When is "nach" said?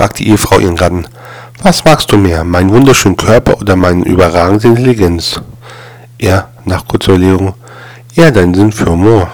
6.64-6.88